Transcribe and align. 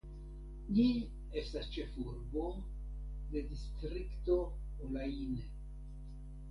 Ĝi 0.77 0.85
estas 1.41 1.69
ĉefurbo 1.75 2.47
de 3.35 3.45
distrikto 3.53 4.43
Olaine. 4.89 5.49